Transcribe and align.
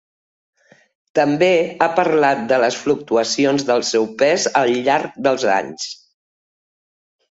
També 1.19 1.49
ha 1.81 1.89
parlat 1.99 2.43
de 2.53 2.59
les 2.65 2.79
fluctuacions 2.87 3.69
del 3.71 3.87
seu 3.93 4.11
pes 4.25 4.51
al 4.65 4.77
llarg 4.91 5.25
dels 5.31 5.51
anys. 5.63 5.91